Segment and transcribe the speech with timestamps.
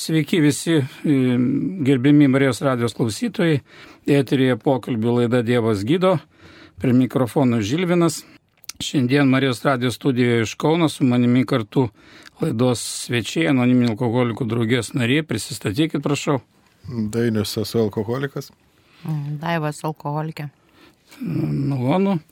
[0.00, 0.84] Sveiki visi e,
[1.84, 3.58] gerbimi Marijos radijos klausytojai.
[4.08, 6.14] Eterėje pokalbių laida Dievas gydo.
[6.80, 8.22] Prie mikrofono Žilvinas.
[8.80, 11.90] Šiandien Marijos radijos studijoje iš Kauno su manimi kartu
[12.40, 15.20] laidos svečiai, anoniminių alkoholikų draugės nariai.
[15.20, 16.40] Prisistatykit, prašau.
[16.88, 18.48] Dainius esu alkoholikas.
[19.44, 20.48] Daivas alkoholikė.
[21.20, 22.22] Malonu.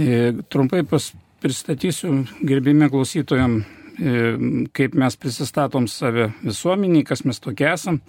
[0.00, 1.12] E, trumpai pas,
[1.44, 8.00] pristatysiu gerbimi klausytojams kaip mes prisistatom save visuomeniai, kas mes tokie esam.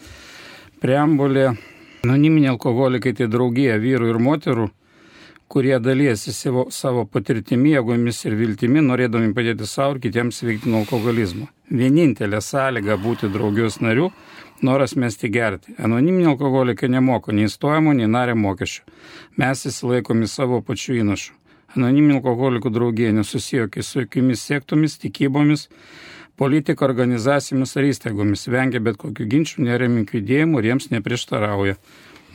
[0.82, 1.54] Preambulė,
[2.06, 4.68] anoniminiai alkoholikai tai draugija vyrų ir moterų,
[5.48, 10.84] kurie dalyjasi savo, savo patirtimi, jėgomis ir viltimi, norėdami padėti savo ir kitiems veikti nuo
[10.84, 11.48] alkoholizmo.
[11.72, 14.12] Vienintelė sąlyga būti draugijos nariu-
[14.68, 15.76] noras mesti gerti.
[15.80, 18.82] Anoniminiai alkoholikai nemoko nei stojimo, nei narė mokesčių.
[19.38, 21.37] Mes įsilaikomi savo pačių įnašų.
[21.78, 25.68] Anoniminių alkoholikų draugija nesusijokia su jokiamis sektomis, tikybomis,
[26.38, 31.78] politika, organizacijomis ar įstaigomis, vengia bet kokių ginčių, nereminkų judėjimų ir jiems neprieštarauja.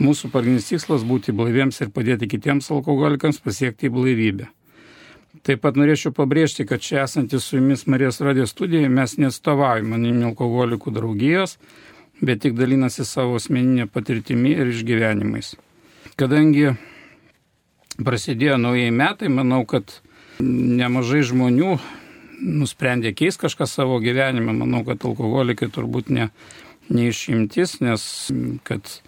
[0.02, 4.48] Mūsų pagrindinis tikslas būti blaiviems ir padėti kitiems alkoholikams pasiekti blaivybę.
[5.42, 10.30] Taip pat norėčiau pabrėžti, kad čia esantys su jumis Marijos radijos studijoje mes nestovaujame anoniminių
[10.30, 11.56] alkoholikų draugijos,
[12.22, 15.54] bet tik dalinasi savo asmeninė patirtimi ir išgyvenimais.
[16.20, 16.74] Kadangi
[18.00, 20.00] prasidėjo naujai metai, manau, kad
[20.42, 21.76] nemažai žmonių
[22.42, 24.54] nusprendė keisti kažką savo gyvenime.
[24.56, 26.30] Manau, kad alkoholikai turbūt ne,
[26.92, 28.04] neišimtis, nes
[28.66, 28.98] kad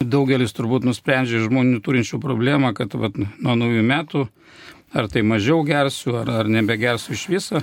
[0.00, 4.26] daugelis turbūt nusprendžia žmonių turinčių problemą, kad vat, nuo naujų metų
[4.92, 7.62] ar tai mažiau gersiu, ar, ar nebegersiu iš viso.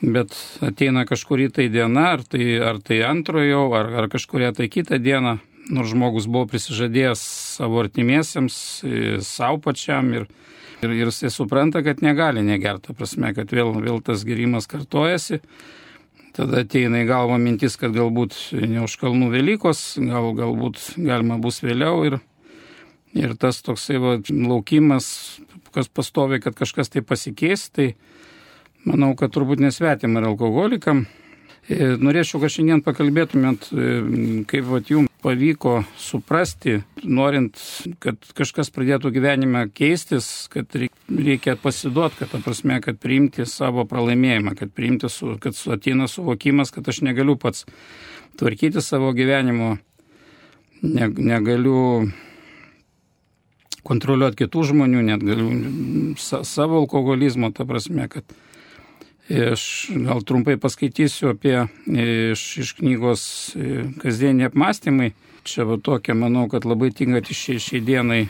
[0.00, 0.32] Bet
[0.64, 5.36] ateina kažkurį tai diena, ar tai, ar tai antrojo, ar, ar kažkuria tai kitą dieną,
[5.70, 7.22] nors žmogus buvo prisižadėjęs
[7.56, 8.54] savo artimiesiems,
[9.26, 10.26] savo pačiam ir,
[10.82, 15.40] ir, ir jisai supranta, kad negali negerti, prasme, kad vėl, vėl tas gerimas kartojasi.
[16.36, 21.58] Tada ateina į galvą mintis, kad galbūt ne už kalnų Velykos, gal, galbūt galima bus
[21.64, 22.20] vėliau ir,
[23.18, 25.40] ir tas toksai va, laukimas,
[25.74, 27.92] kas pastovi, kad kažkas tai pasikeis, tai
[28.86, 31.04] manau, kad turbūt nesvetim ir alkoholikam.
[31.70, 33.92] E, norėčiau, kad šiandien pakalbėtumėt, e,
[34.50, 37.58] kaip vat, jums pavyko suprasti, norint,
[38.02, 40.72] kad kažkas pradėtų gyvenime keistis, kad
[41.08, 46.72] reikia pasiduoti, kad, ta prasme, kad priimti savo pralaimėjimą, kad priimti, su, kad ateina suvokimas,
[46.74, 47.66] kad aš negaliu pats
[48.40, 49.76] tvarkyti savo gyvenimo,
[50.82, 51.80] ne, negaliu
[53.86, 55.50] kontroliuoti kitų žmonių, net galiu
[56.20, 58.28] sa, savo alkoholizmo, ta prasme, kad
[59.30, 59.62] Aš
[59.94, 61.54] gal trumpai paskaitysiu apie
[61.86, 63.22] iš, iš knygos
[64.02, 65.12] kasdieniai apmąstymai.
[65.46, 68.24] Čia va tokia, manau, kad labai tinka šiai, šiai dienai,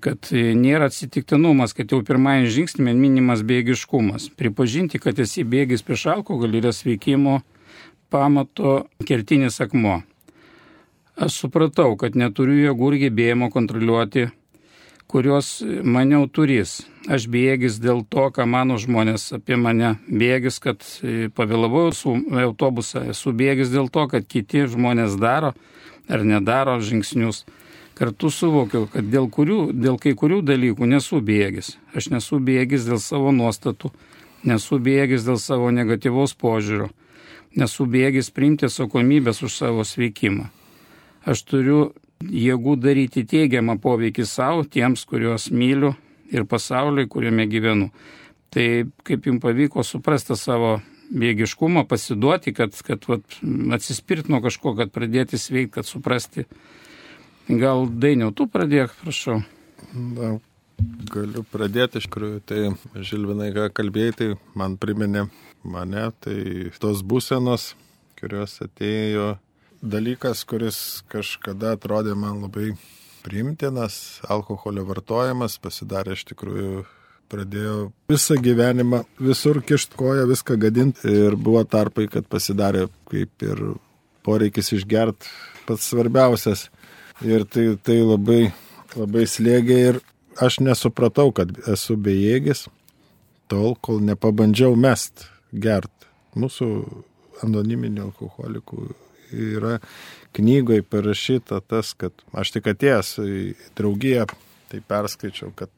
[0.00, 4.30] kad nėra atsitiktinumas, kad jau pirmąjį žingsnį minimas bėgiškumas.
[4.38, 7.40] Pripažinti, kad esi bėgis prieš alkoholį yra sveikimo
[8.14, 9.98] pamato kertinis akmuo.
[11.18, 14.28] Aš supratau, kad neturiu jėgų ir gebėjimo kontroliuoti
[15.10, 16.82] kuriuos maniau turys.
[17.04, 19.94] Aš bėgis dėl to, ką mano žmonės apie mane.
[20.08, 23.04] Bėgis, kad e, pavėlavau su autobusą.
[23.12, 25.52] Esu bėgis dėl to, kad kiti žmonės daro
[26.08, 27.44] ar nedaro žingsnius.
[27.94, 31.76] Kartu suvokiau, kad dėl, kurių, dėl kai kurių dalykų nesu bėgis.
[31.94, 33.92] Aš nesu bėgis dėl savo nuostatų,
[34.42, 36.88] nesu bėgis dėl savo negatyvaus požiūrio,
[37.54, 40.48] nesu bėgis priimti atsakomybės už savo sveikimą.
[41.24, 41.78] Aš turiu
[42.22, 45.94] jėgų daryti teigiamą poveikį savo, tiems, kuriuos myliu
[46.32, 47.90] ir pasauliui, kuriame gyvenu.
[48.54, 48.66] Tai
[49.06, 50.78] kaip jums pavyko suprasti savo
[51.14, 53.38] bėgiškumą, pasiduoti, kad, kad vat,
[53.76, 56.46] atsispirt nuo kažko, kad pradėti sveikti, kad suprasti.
[57.50, 59.42] Gal dainiau, tu pradėk, prašau.
[59.92, 60.36] Na,
[61.12, 62.40] galiu pradėti iš tikrųjų.
[62.48, 62.60] Tai
[63.04, 65.26] Žilvinai, ką kalbėjai, tai man priminė
[65.64, 67.72] mane, tai tos būsenos,
[68.18, 69.34] kurios atėjo
[69.84, 70.78] dalykas, kuris
[71.12, 72.72] kažkada atrodė man labai
[73.24, 76.84] priimtinas, alkoholio vartojimas pasidarė iš tikrųjų
[77.32, 77.76] pradėjo
[78.12, 83.62] visą gyvenimą visur kišt koją, viską gadinti ir buvo tarpai, kad pasidarė kaip ir
[84.24, 85.28] poreikis išgert
[85.68, 86.68] pats svarbiausias.
[87.24, 88.40] Ir tai, tai labai,
[88.98, 90.00] labai slėgė ir
[90.42, 92.66] aš nesupratau, kad esu bejėgis
[93.48, 95.92] tol, kol nepabandžiau mest gert.
[96.34, 96.68] Mūsų
[97.46, 98.88] anoniminių alkoholikų
[99.34, 99.78] yra
[100.34, 103.44] knygoje parašyta tas, kad aš tik atėjęs į
[103.78, 104.26] draugiją,
[104.72, 105.70] tai perskaičiau, kad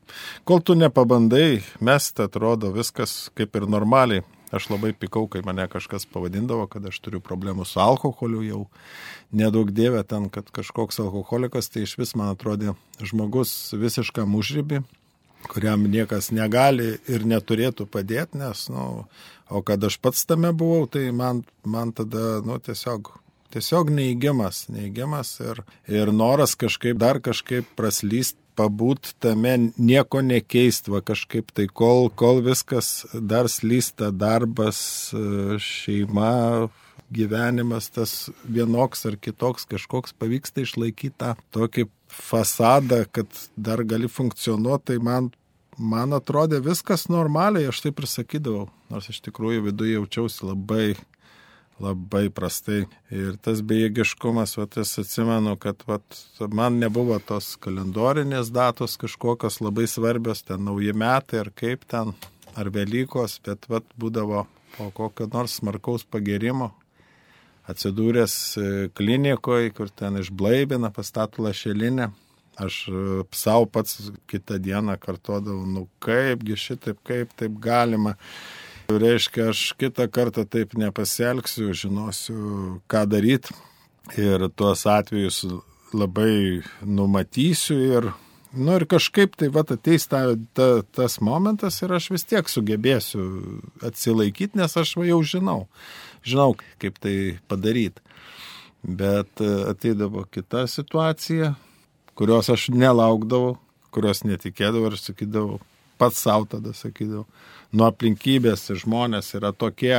[0.49, 4.25] kol tu nepabandai, mes tai atrodo viskas kaip ir normaliai.
[4.55, 8.61] Aš labai pikau, kai mane kažkas pavadindavo, kad aš turiu problemų su alkoholiu jau.
[9.35, 14.85] Nedaug dievė ten, kad kažkoks alkoholikas, tai iš vis man atrodė žmogus visiškam užrybį.
[15.47, 19.07] kuriam niekas negali ir neturėtų padėti, nes, nu,
[19.51, 23.13] o kad aš pats tame buvau, tai man, man tada, nu, tiesiog
[23.57, 31.03] tiesiog neįgimas, neįgimas ir, ir noras kažkaip dar kažkaip praslyst, pabūt tame, nieko nekeist, va
[31.05, 34.79] kažkaip tai kol, kol viskas dar slysta, darbas,
[35.61, 36.69] šeima,
[37.13, 44.93] gyvenimas tas vienoks ar kitoks kažkoks pavyksta išlaikyti tą tokį fasadą, kad dar gali funkcionuoti,
[44.93, 45.31] tai man,
[45.77, 50.89] man atrodė viskas normaliai, aš taip ir sakydavau, nors iš tikrųjų viduje jaučiausi labai
[51.83, 52.85] labai prastai.
[53.13, 59.87] Ir tas bejėgiškumas, vat, aš atsimenu, kad vat, man nebuvo tos kalendorinės datos kažkokios labai
[59.91, 62.15] svarbios, ten nauji metai ar kaip ten,
[62.57, 64.47] ar Velykos, bet vat, būdavo
[64.77, 66.73] po kokio nors smarkaus pagerimo.
[67.67, 72.13] Atsidūręs e, klinikoje, kur ten išblaibina, pastatų lašelinę,
[72.63, 73.01] aš e,
[73.35, 78.15] savo pats kitą dieną kartodavau, nu kaipgi šitaip, kaip taip galima.
[78.87, 82.37] Reiškia, aš kitą kartą taip nepasielgsiu, žinosiu,
[82.87, 83.55] ką daryti
[84.15, 85.43] ir tuos atvejus
[85.97, 88.09] labai numatysiu ir,
[88.55, 90.23] nu ir kažkaip tai va ateis ta,
[90.55, 93.27] ta, tas momentas ir aš vis tiek sugebėsiu
[93.87, 95.67] atsilaikyti, nes aš jau žinau,
[96.23, 98.03] žinau, kaip tai padaryti.
[98.87, 101.57] Bet e, ateidavo kita situacija,
[102.15, 103.57] kurios aš nelaukdavau,
[103.91, 105.59] kurios netikėdavau ir sakydavau,
[105.99, 107.27] pats savo tada sakydavau,
[107.77, 109.97] nuo aplinkybės žmonės yra tokie,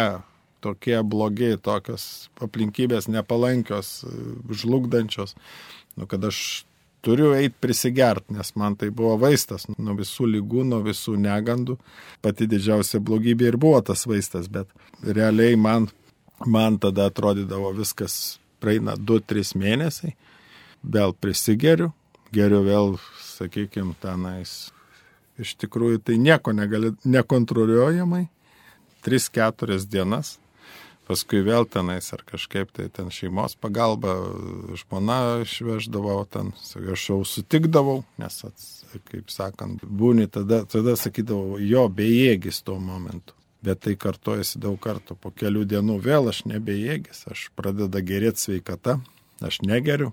[0.63, 4.01] tokie blogi, tokios aplinkybės nepalankios,
[4.49, 5.35] žlugdančios,
[5.97, 6.41] nu, kad aš
[7.05, 11.77] turiu eiti prisigert, nes man tai buvo vaistas nuo visų lygų, nuo visų negandų.
[12.25, 14.71] Pati didžiausia blogybė ir buvo tas vaistas, bet
[15.05, 15.87] realiai man,
[16.45, 20.15] man tada atrodydavo viskas praeina 2-3 mėnesiai,
[20.83, 21.91] vėl prisigeriu,
[22.33, 22.97] geriu vėl,
[23.37, 24.57] sakykime, tenais
[25.41, 28.25] iš tikrųjų tai nieko negali, nekontroliuojamai,
[29.05, 30.35] 3-4 dienas,
[31.07, 34.17] paskui vėl tenais ar kažkaip tai ten šeimos pagalba,
[34.81, 36.51] žmona išveždavau ten,
[36.91, 38.67] aš jau sutikdavau, nes, ats,
[39.11, 43.35] kaip sakant, būni tada, tada sakydavau, jo bejėgis tuo momentu.
[43.65, 45.15] Bet tai kartojasi daug kartų.
[45.17, 48.99] Po kelių dienų vėl aš nebejėgis, aš pradeda gerėti sveikata,
[49.43, 50.11] aš negeriu,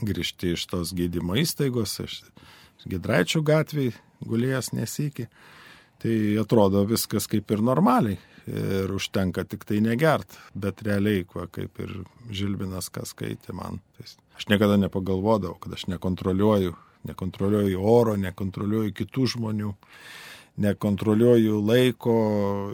[0.00, 2.22] grįžti iš tos gydymo įstaigos, iš
[2.86, 5.28] Gidraičių gatvėje, gulėjęs nesikį.
[6.02, 11.80] Tai atrodo viskas kaip ir normaliai ir užtenka tik tai negert, bet realiai, kuo, kaip
[11.82, 11.92] ir
[12.30, 13.80] Žilbinas, kas skaitė man.
[13.96, 14.06] Tai
[14.38, 16.76] aš niekada nepagalvodavau, kad aš nekontroliuoju,
[17.10, 19.72] nekontroliuoju oro, nekontroliuoju kitų žmonių,
[20.62, 22.16] nekontroliuoju laiko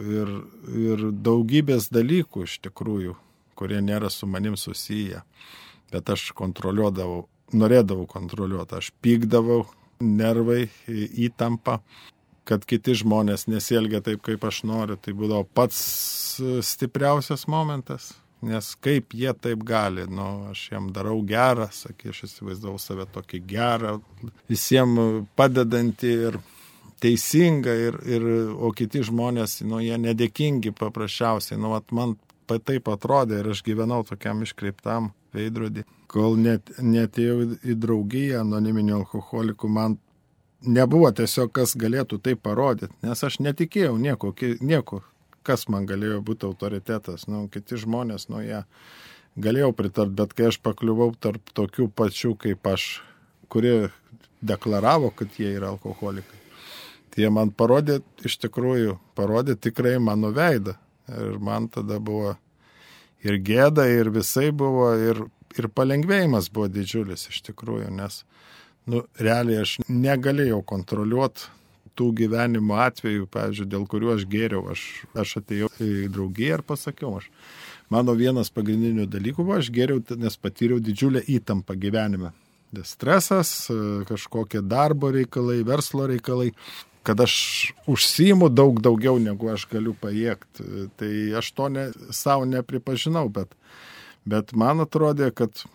[0.05, 0.33] ir,
[0.69, 3.17] ir daugybės dalykų iš tikrųjų,
[3.57, 5.23] kurie nėra su manim susiję.
[5.93, 9.65] Bet aš kontroliuodavau, norėdavau kontroliuoti, aš pykdavau,
[10.01, 11.79] nervai, įtampa,
[12.47, 14.97] kad kiti žmonės nesielgia taip, kaip aš noriu.
[14.99, 15.79] Tai būdavo pats
[16.65, 18.11] stipriausias momentas.
[18.43, 23.39] Nes kaip jie taip gali, nu, aš jam darau gerą, sakė, aš įsivaizdavau save tokį
[23.47, 23.93] gerą,
[24.51, 26.37] visiems padedantį ir
[27.03, 31.59] teisingą, ir, ir, o kiti žmonės, nu, jie nedėkingi paprasčiausiai.
[31.59, 32.17] Nu, vat, man
[32.51, 35.85] taip atrodė ir aš gyvenau tokiam iškreiptam veidrodį.
[36.13, 39.97] Kol net, netėjau į draugiją anoniminių alkoholikų, man
[40.61, 45.01] nebuvo tiesiog kas galėtų tai parodyti, nes aš netikėjau nieko, nieko
[45.43, 47.27] kas man galėjo būti autoritetas.
[47.27, 48.63] Nu, kiti žmonės, nu, jie
[49.39, 52.87] galėjau pritart, bet kai aš pakliuvau tarp tokių pačių kaip aš,
[53.51, 53.89] kurie
[54.43, 56.39] deklaravo, kad jie yra alkoholikai,
[57.13, 60.77] tai jie man parodė, iš tikrųjų, parodė tikrai mano veidą.
[61.11, 62.37] Ir man tada buvo
[63.23, 65.25] ir gėda, ir visai buvo, ir,
[65.59, 68.21] ir palengvėjimas buvo didžiulis iš tikrųjų, nes,
[68.89, 71.51] nu, realiai aš negalėjau kontroliuoti
[71.97, 77.19] tų gyvenimo atvejų, pavyzdžiui, dėl kurių aš gėriau, aš, aš atėjau į draugiją ir pasakiau,
[77.19, 77.27] aš,
[77.93, 82.33] mano vienas pagrindinių dalykų buvo, aš gėriau, nes patyriau didžiulę įtampą gyvenime.
[82.89, 83.67] Stresas,
[84.09, 86.49] kažkokie darbo reikalai, verslo reikalai
[87.03, 87.35] kad aš
[87.87, 90.87] užsijimu daug daugiau, negu aš galiu pajėgti.
[90.99, 93.51] Tai aš to ne, savo nepripažinau, bet,
[94.29, 95.65] bet man atrodė, kad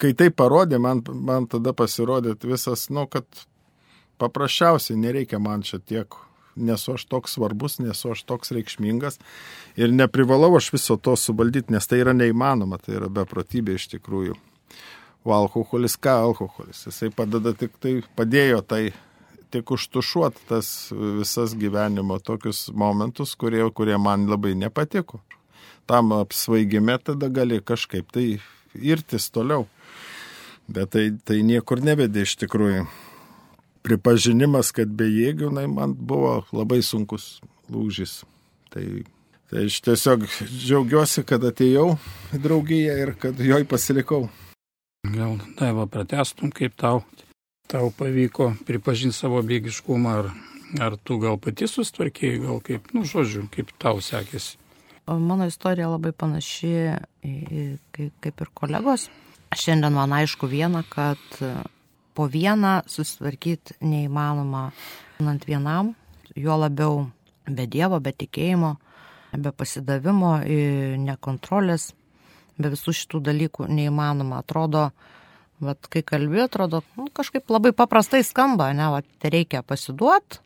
[0.00, 3.26] kai tai parodė, man, man tada pasirodė visas, nu, kad
[4.20, 6.18] paprasčiausiai nereikia man čia tiek,
[6.56, 9.20] nesu aš toks svarbus, nesu aš toks reikšmingas
[9.76, 14.36] ir neprivalau aš viso to suvaldyti, nes tai yra neįmanoma, tai yra beprotybė iš tikrųjų.
[15.26, 16.84] O alkoholis ką alkoholis?
[16.86, 18.82] Jisai padeda tik tai, padėjo tai
[19.50, 25.20] tik užtušuoti tas visas gyvenimo tokius momentus, kurie, kurie man labai nepatiko.
[25.86, 28.28] Tam apsvaigime tada gali kažkaip tai
[28.74, 29.66] irtis toliau.
[30.66, 32.86] Bet tai, tai niekur nevedė iš tikrųjų.
[33.86, 37.36] pripažinimas, kad bejėgių, na, man buvo labai sunkus
[37.72, 38.24] lūžis.
[38.74, 38.82] Tai,
[39.50, 41.92] tai aš tiesiog džiaugiuosi, kad atėjau
[42.34, 44.26] į draugiją ir kad joj pasilikau.
[45.06, 47.04] Gal Daiva pratestum, kaip tau,
[47.70, 50.32] tau pavyko pripažinti savo bėgiškumą, ar,
[50.82, 54.58] ar tu gal pati sustvarkėjai, gal kaip, nu, žodžiu, kaip tau sekėsi.
[55.06, 56.72] Mano istorija labai panaši
[57.94, 59.06] kaip ir kolegos.
[59.54, 61.20] Šiandien man aišku viena, kad
[62.14, 64.70] po vieną susitvarkyti neįmanoma
[65.22, 65.92] ant vienam,
[66.34, 67.04] juo labiau
[67.46, 68.72] be Dievo, be tikėjimo,
[69.36, 70.32] be pasidavimo,
[71.04, 71.92] nekontrolės,
[72.58, 74.40] be visų šitų dalykų neįmanoma.
[74.42, 74.88] Atrodo,
[75.62, 80.42] vat, kai kalbė, atrodo, nu, kažkaip labai paprastai skamba, ne, vat, tai reikia pasiduoti,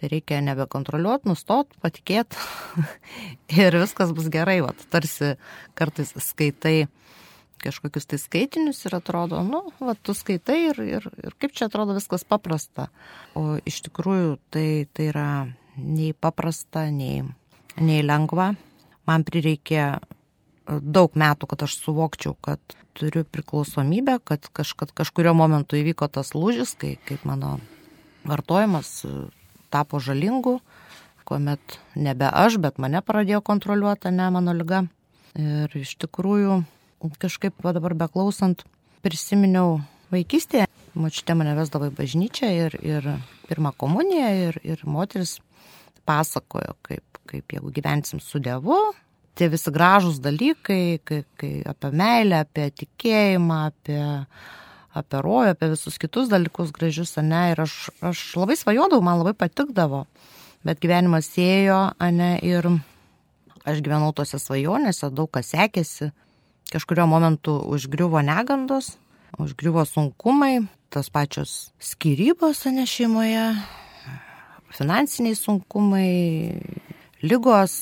[0.00, 2.40] tai reikia nebekontroliuoti, nustot, patikėti
[3.60, 5.34] ir viskas bus gerai, vat, tarsi
[5.78, 6.88] kartais skaitai
[7.60, 11.96] kažkokius tai skaitinius ir atrodo, nu, va, tu skaitai ir, ir, ir kaip čia atrodo
[11.96, 12.88] viskas paprasta.
[13.36, 15.28] O iš tikrųjų tai, tai yra
[15.76, 17.20] nei paprasta, nei,
[17.80, 18.54] nei lengva.
[19.08, 19.84] Man prireikė
[20.80, 22.62] daug metų, kad aš suvokčiau, kad
[22.96, 27.58] turiu priklausomybę, kad kažkad, kažkurio momentu įvyko tas lūžis, kai kaip mano
[28.28, 28.92] vartojimas
[29.72, 30.58] tapo žalingu,
[31.28, 34.84] kuomet nebe aš, bet mane pradėjo kontroliuoti, ne mano lyga.
[35.38, 36.62] Ir iš tikrųjų
[37.22, 38.64] kažkaip dabar beklausant
[39.04, 39.78] prisiminiau
[40.10, 40.66] vaikystėje.
[40.98, 43.06] Mačiute mane vesdavo į bažnyčią ir, ir
[43.46, 45.38] pirmą komuniją ir, ir moteris
[46.08, 48.78] pasakojo, kaip, kaip jeigu gyvensim su Dievu,
[49.38, 54.00] tie visi gražūs dalykai, kai, kai apie meilę, apie tikėjimą, apie,
[54.96, 59.36] apie rojų, apie visus kitus dalykus gražius, ne, ir aš, aš labai svajodavau, man labai
[59.38, 60.04] patikdavo,
[60.66, 61.82] bet gyvenimas ėjo,
[62.16, 62.66] ne, ir
[63.68, 66.10] aš gyvenau tose svajonėse, daug kas sekėsi,
[66.70, 68.92] Kažkurio momentu užgriuvo negandos,
[69.42, 73.42] užgriuvo sunkumai, tos pačios skirybos ne šeimoje,
[74.78, 76.54] finansiniai sunkumai,
[77.26, 77.74] lygos.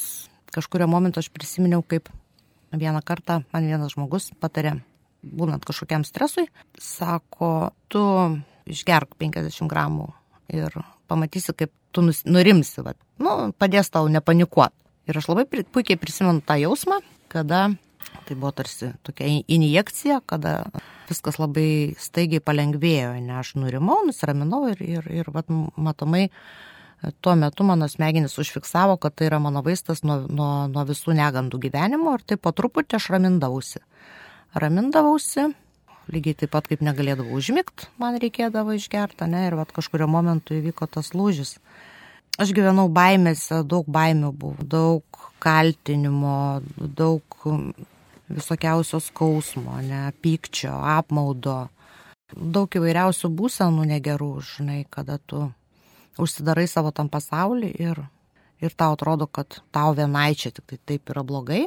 [0.56, 2.08] Kažkurio momentu aš prisiminiau, kaip
[2.72, 4.78] vieną kartą man vienas žmogus patarė,
[5.22, 6.46] būnant kažkokiam stresui,
[6.78, 8.02] sako, tu
[8.68, 10.10] išgerk 50 gramų
[10.52, 10.74] ir
[11.08, 12.94] pamatysi, kaip tu nurimsi, va.
[13.22, 14.76] nu, padės tau nepanikuoti.
[15.08, 17.00] Ir aš labai puikiai prisimenu tą jausmą,
[17.32, 17.70] kada
[18.28, 20.62] Tai buvo tarsi tokia injekcija, kada
[21.08, 26.28] viskas labai staigiai palengvėjo, ne aš nurimau, nusiraminau ir, ir, ir vat, matomai
[27.24, 31.60] tuo metu mano smegenis užfiksavo, kad tai yra mano vaistas nuo, nuo, nuo visų negandų
[31.68, 33.80] gyvenimo ir tai po truputį aš ramindavausi.
[34.56, 35.50] Ramindavausi,
[36.08, 40.88] lygiai taip pat kaip negalėdavau užmigti, man reikėdavo išgerti, ne, ir vat, kažkurio momentu įvyko
[40.88, 41.58] tas lūžis.
[42.40, 47.44] Aš gyvenau baimėse, daug baimių buvo, daug kaltinimo, daug
[48.28, 51.66] visokiausio skausmo, ne, pykčio, apmaudo,
[52.32, 55.50] daug įvairiausių būsenų negerų, žinai, kada tu
[56.16, 58.00] užsidarai savo tam pasaulį ir,
[58.64, 61.66] ir tau atrodo, kad tau vienai čia tik tai taip yra blogai.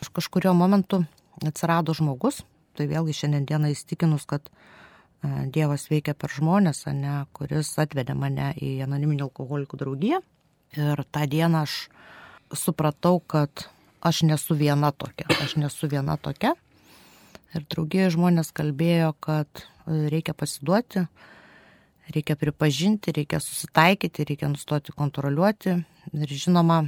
[0.00, 1.02] Aš kažkurio momentu
[1.46, 2.42] atsirado žmogus,
[2.76, 8.78] tai vėlgi šiandieną įstikinus, kad e, Dievas veikia per žmonės, ne, kuris atvedė mane į
[8.86, 10.20] anoniminį alkoholikų draugiją.
[10.78, 11.76] Ir tą dieną aš
[12.54, 13.66] supratau, kad
[14.00, 16.54] aš nesu viena tokia, aš nesu viena tokia.
[17.54, 21.04] Ir draugėje žmonės kalbėjo, kad e, reikia pasiduoti,
[22.14, 25.74] reikia pripažinti, reikia susitaikyti, reikia nustoti kontroliuoti.
[26.14, 26.84] Ir žinoma,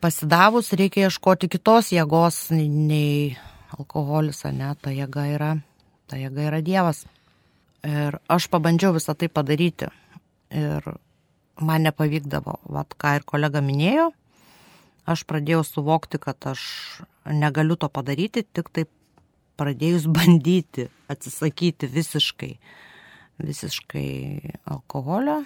[0.00, 3.36] pasidavus reikia ieškoti kitos jėgos nei
[3.78, 5.50] alkoholis, ne, ta jėga yra,
[6.10, 7.04] ta jėga yra Dievas.
[7.86, 9.88] Ir aš pabandžiau visą tai padaryti.
[10.50, 10.84] Ir
[11.60, 14.10] man nepavykdavo, vad ką ir kolega minėjo,
[15.08, 16.62] aš pradėjau suvokti, kad aš
[17.24, 18.90] negaliu to padaryti, tik taip
[19.60, 22.52] pradėjus bandyti atsisakyti visiškai,
[23.40, 24.10] visiškai
[24.64, 25.42] alkoholio.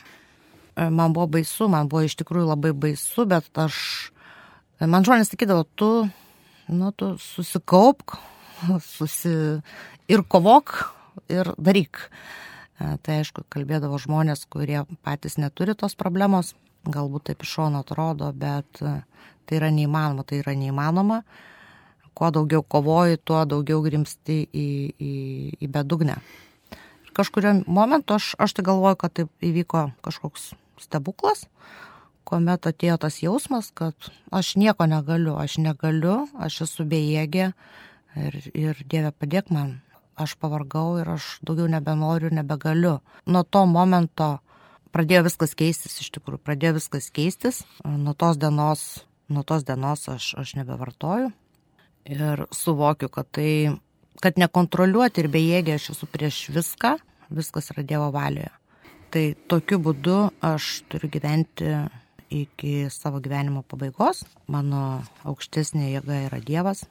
[0.75, 3.77] Man buvo baisu, man buvo iš tikrųjų labai baisu, bet aš,
[4.83, 5.91] man žmonės sakydavo, tu,
[6.69, 8.17] nu, tu susikaupk,
[8.83, 9.35] susi
[10.09, 10.77] ir kovok
[11.33, 12.09] ir daryk.
[12.79, 16.53] Tai aišku, kalbėdavo žmonės, kurie patys neturi tos problemos,
[16.85, 18.83] galbūt taip iš šono atrodo, bet
[19.45, 21.21] Tai yra neįmanoma, tai yra neįmanoma.
[22.15, 24.69] Kuo daugiau kovoji, tuo daugiau grimsti į,
[25.03, 25.15] į,
[25.67, 26.17] į bedugnę.
[27.05, 31.45] Ir kažkurio momentu aš, aš tai galvoju, kad tai įvyko kažkoks stebuklas,
[32.25, 33.95] kuomet atėjo tas jausmas, kad
[34.35, 37.51] aš nieko negaliu, aš negaliu, aš esu bejėgė
[38.21, 39.79] ir, ir Dieve padėk man,
[40.17, 42.99] aš pavargau ir aš daugiau nebenoriu, nebegaliu.
[43.27, 44.39] Nuo to momento
[44.95, 47.65] pradėjo viskas keistis, iš tikrųjų, pradėjo viskas keistis.
[47.85, 51.31] Nuo tos dienos nuo tos dienos aš, aš nebevartoju
[52.05, 53.73] ir suvokiu, kad tai,
[54.21, 56.97] kad nekontroliuoti ir bejėgė aš esu prieš viską,
[57.33, 58.53] viskas yra Dievo valioje.
[59.15, 61.71] Tai tokiu būdu aš turiu gyventi
[62.31, 64.25] iki savo gyvenimo pabaigos.
[64.51, 66.85] Mano aukštesnė jėga yra Dievas.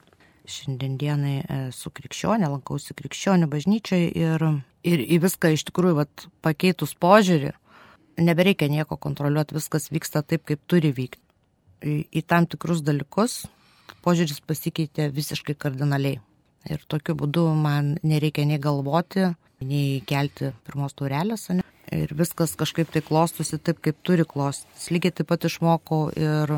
[0.43, 1.37] Šiandien dienai
[1.69, 4.43] esu krikščionė, lankausi krikščionių bažnyčiai ir,
[4.83, 7.53] ir į viską iš tikrųjų vat, pakeitus požiūrį,
[8.19, 11.21] nebereikia nieko kontroliuoti, viskas vyksta taip, kaip turi vykti.
[11.83, 13.45] Į, į tam tikrus dalykus
[14.03, 16.19] požiūris pasikeitė visiškai kardinaliai.
[16.71, 19.29] Ir tokiu būdu man nereikia nei galvoti,
[19.63, 21.62] nei kelti pirmos taurelės, ne?
[21.95, 24.89] Ir viskas kažkaip tai klostusi taip, kaip turi klostytis.
[24.93, 26.57] Lygiai taip pat išmokau ir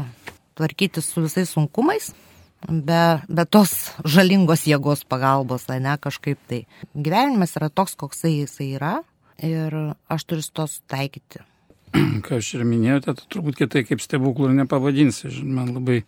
[0.55, 2.13] tvarkytis su visais sunkumais,
[2.67, 3.73] be, be tos
[4.07, 6.63] žalingos jėgos pagalbos, ne kažkaip tai.
[6.95, 8.95] Gyvenimas yra toks, koks jisai yra
[9.43, 9.75] ir
[10.09, 11.43] aš turiu su to sutaikyti.
[12.25, 15.31] Ką aš ir minėjote, tai turbūt kitai kaip stebuklų nepavadinsi.
[15.43, 16.03] Man labai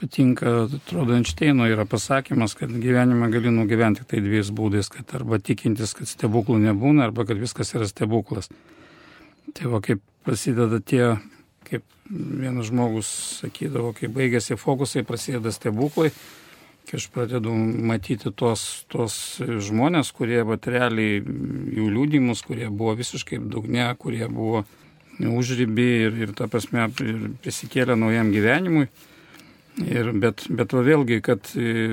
[0.00, 5.38] patinka, atrodo, Einšteino yra pasakymas, kad gyvenimą gali nugyventi tik tai dviejais būdais, kad arba
[5.38, 8.50] tikintis, kad stebuklų nebūna, arba kad viskas yra stebuklas.
[9.54, 11.14] Tai va, kaip prasideda tie,
[11.68, 13.10] kaip vienas žmogus
[13.42, 16.10] sakydavo, kai baigėsi fokusai, prasideda stebuklai,
[16.88, 23.88] kai aš pradedu matyti tos, tos žmonės, kurie materialiai jų liūdimus, kurie buvo visiškai dugne,
[24.00, 24.64] kurie buvo
[25.14, 26.88] užrybį ir, ir ta prasme
[27.44, 28.88] prisikėlė naujam gyvenimui
[29.82, 31.88] Ir, bet, bet vėlgi, kad e,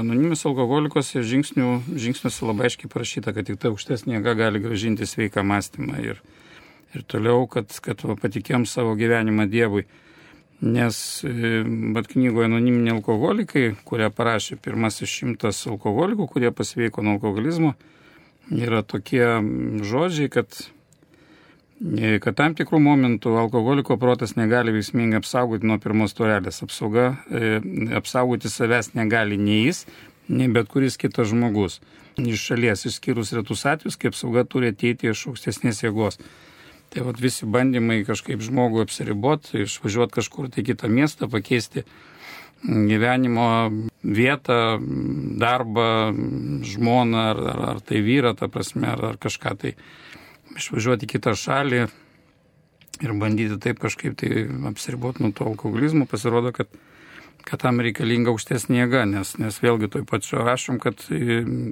[0.00, 5.44] anonimis alkoholikose žingsnių, žingsniuose labai aiškiai parašyta, kad tik ta aukštesnė jėga gali gražinti sveiką
[5.44, 6.22] mąstymą ir,
[6.96, 9.84] ir toliau, kad, kad patikėm savo gyvenimą Dievui.
[10.64, 17.74] Nes bet knygoje anoniminiai alkoholikai, kurią parašė pirmasis šimtas alkoholikų, kurie pasveiko nuo alkoholizmo,
[18.52, 19.24] yra tokie
[19.84, 20.56] žodžiai, kad
[22.20, 26.60] kad tam tikrų momentų alkoholiko protas negali veiksmingai apsaugoti nuo pirmos turelės.
[26.66, 27.56] Apsauga, e,
[27.96, 29.86] apsaugoti savęs negali nei jis,
[30.28, 31.80] nei bet kuris kitas žmogus.
[32.20, 36.20] Iš šalies, išskyrus retus atvejus, kaip apsauga turi ateiti iš aukštesnės jėgos.
[36.90, 41.84] Tai vat, visi bandymai kažkaip žmogų apsiriboti, išvažiuoti kažkur tai kitą miestą, pakeisti
[42.66, 43.70] gyvenimo
[44.04, 44.76] vietą,
[45.40, 46.12] darbą,
[46.66, 49.74] žmoną ar, ar, ar tai vyrą, ta prasme, ar, ar kažką tai
[50.58, 51.84] išvažiuoti į kitą šalį
[53.00, 56.68] ir bandyti taip kažkaip tai apsiriboti nuo to alkoholizmo, pasirodo, kad,
[57.46, 61.06] kad tam reikalinga aukštesnė jėga, nes, nes vėlgi toj pačiu rašom, kad,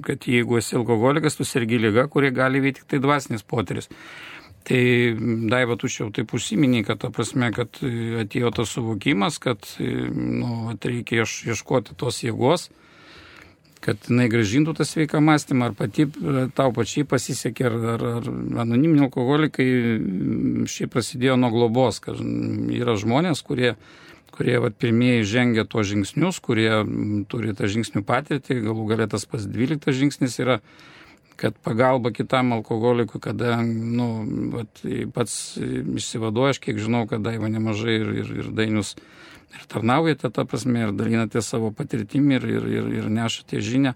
[0.07, 3.91] kad jeigu esi alkoholikas, tu sergi lyga, kurie gali veikti tik tai dvasinis potyris.
[4.69, 4.81] Tai
[5.49, 11.23] Daiva, tu jau taip užsiminiai, kad, ta prasme, kad atėjo tas suvokimas, kad nu, reikia
[11.23, 12.67] ieškoti tos jėgos,
[13.83, 16.05] kad jinai gražintų tą sveiką mąstymą, ar pati
[16.57, 18.29] tau pačiai pasisekė, ar, ar, ar
[18.65, 19.67] anoniminiai alkoholikai
[20.69, 22.19] šiaip prasidėjo nuo globos, kad
[22.75, 23.73] yra žmonės, kurie,
[24.35, 26.71] kurie vat, pirmieji žengia to žingsnius, kurie
[27.31, 30.59] turi tą žingsnių patirtį, galų galę tas pas 12 žingsnis yra
[31.39, 34.09] kad pagalba kitam alkoholikui, kada nu,
[34.51, 34.81] vat,
[35.15, 38.97] pats išsivaduoja, aš kiek žinau, kad daiva nemažai ir, ir, ir dainius
[39.55, 43.95] ir tarnaujate tą prasme, ir dalinate savo patirtimį ir, ir, ir, ir nešate žinę.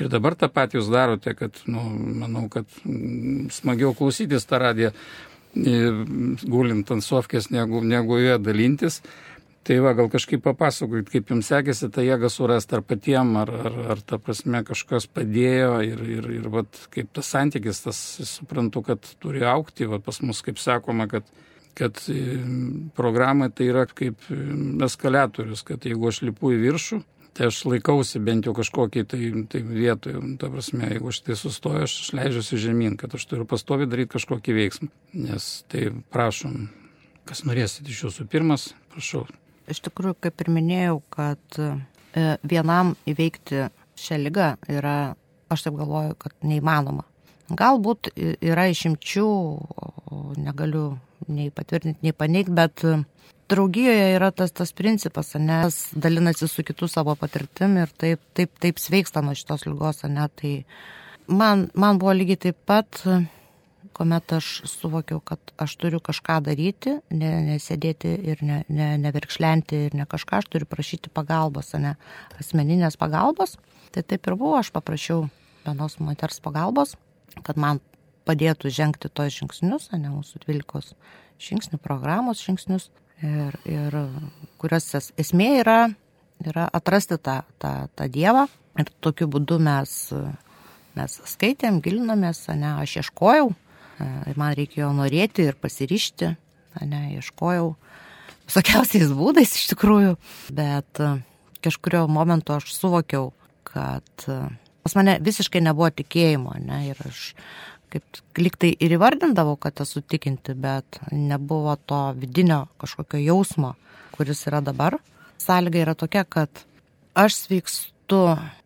[0.00, 1.84] Ir dabar tą patį jūs darote, kad, nu,
[2.22, 4.90] manau, kad mm, smagiau klausytis tą radiją
[5.54, 8.98] gulint ant sofkės, negu, negu joje dalintis.
[9.64, 13.78] Tai va, gal kažkaip papasakokit, kaip jums sekėsi tą jėgą surasti ar patiem, ar, ar,
[13.94, 19.08] ar ta prasme kažkas padėjo ir, ir, ir vat, kaip tas santykis, tas suprantu, kad
[19.22, 21.30] turi aukti, va, pas mus, kaip sakoma, kad
[21.74, 22.38] kad e,
[22.96, 24.38] programa tai yra kaip e,
[24.86, 27.00] eskalatorius, kad jeigu aš lipu į viršų,
[27.34, 31.86] tai aš laikausi bent jau kažkokį tai, tai vietoje, ta prasme, jeigu aš tai sustoju,
[31.88, 34.90] aš leidžiuosi žemyn, kad aš turiu pastovi daryti kažkokį veiksmą.
[35.24, 36.68] Nes tai prašom,
[37.28, 39.24] kas norėsit iš jūsų pirmas, prašau.
[39.70, 41.72] Iš tikrųjų, kaip ir minėjau, kad e,
[42.46, 43.66] vienam įveikti
[43.98, 45.14] šią lygą yra,
[45.50, 47.06] aš taip galvoju, kad neįmanoma.
[47.52, 49.28] Galbūt yra išimčių,
[50.40, 50.94] negaliu
[51.28, 52.96] nei patvirtinti, nei paneigti, bet e,
[53.52, 58.80] draugijoje yra tas, tas principas, nes dalinasi su kitų savo patirtim ir taip, taip, taip
[58.80, 60.54] sveiksta nuo šitos lygos, ne, tai
[61.28, 63.02] man, man buvo lygiai taip pat,
[63.94, 69.96] kuomet aš suvokiau, kad aš turiu kažką daryti, ne, nesėdėti ir ne, ne, nevirkšlenti ir
[70.00, 71.94] ne kažką, aš turiu prašyti pagalbos, ne
[72.40, 73.58] asmeninės pagalbos.
[73.94, 75.28] Tai taip ir buvo, aš paprašiau
[75.64, 76.96] vienos moters pagalbos,
[77.42, 77.80] kad man
[78.28, 80.94] padėtų žengti tos žingsnius, ne mūsų 12
[81.42, 82.88] žingsnių programos žingsnius,
[83.22, 83.96] ir, ir
[84.60, 84.88] kurios
[85.20, 85.78] esmė yra,
[86.44, 88.46] yra atrasti tą, tą, tą Dievą.
[88.80, 89.90] Ir tokiu būdu mes,
[90.96, 93.52] mes skaitėm, gilinomės, ne, aš ieškojau,
[94.02, 96.32] ir man reikėjo norėti ir pasirišti,
[96.82, 97.68] ne, ieškojau
[98.48, 100.16] visokiausiais būdais iš tikrųjų,
[100.58, 101.04] bet
[101.64, 103.30] kažkurio momentu aš suvokiau,
[103.64, 104.26] kad
[104.84, 107.30] pas mane visiškai nebuvo tikėjimo, ne, ir aš
[107.94, 113.74] kaip liktai ir įvardindavau, kad esu tikinti, bet nebuvo to vidinio kažkokio jausmo,
[114.14, 114.98] kuris yra dabar.
[115.42, 116.64] Sąlyga yra tokia, kad
[117.14, 118.20] aš sveikstu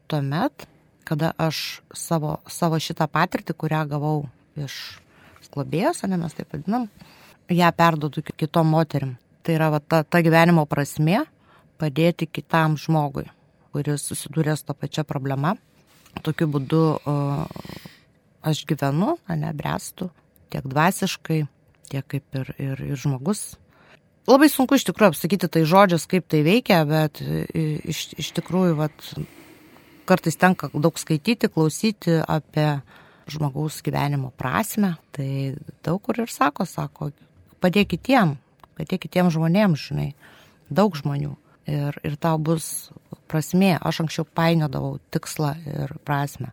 [0.08, 0.66] tuomet,
[1.08, 4.18] kada aš savo, savo šitą patirtį, kurią gavau
[4.56, 4.98] iš
[5.52, 6.88] globėjos, ne mes taip vadinam,
[7.48, 9.16] ją perdodu kitom moterim.
[9.42, 11.24] Tai yra va, ta, ta gyvenimo prasme
[11.80, 13.24] padėti kitam žmogui,
[13.72, 15.54] kuris susidūrė su tą pačią problemą.
[16.24, 16.82] Tokiu būdu
[18.48, 20.10] aš gyvenu, ne brestu,
[20.52, 21.40] tiek dvasiškai,
[21.92, 23.56] tiek kaip ir, ir, ir žmogus.
[24.28, 29.06] Labai sunku iš tikrųjų apsakyti tai žodžius, kaip tai veikia, bet iš, iš tikrųjų vat,
[30.08, 32.68] kartais tenka daug skaityti, klausyti apie
[33.28, 34.96] žmogaus gyvenimo prasme.
[35.16, 35.30] Tai
[35.84, 37.10] daug kur ir sako, sako,
[37.64, 38.36] padėk kitiem,
[38.76, 40.10] padėk kitiem žmonėms, žinai,
[40.68, 41.32] daug žmonių.
[41.68, 42.88] Ir, ir tau bus
[43.28, 43.74] prasmė.
[43.84, 46.50] Aš anksčiau painiodavau tikslą ir prasme.